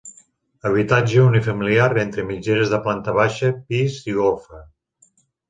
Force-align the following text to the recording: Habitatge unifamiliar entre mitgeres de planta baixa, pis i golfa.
Habitatge 0.69 1.19
unifamiliar 1.23 1.89
entre 2.05 2.25
mitgeres 2.31 2.73
de 2.73 2.81
planta 2.89 3.15
baixa, 3.19 3.53
pis 3.75 4.01
i 4.13 4.19
golfa. 4.19 4.65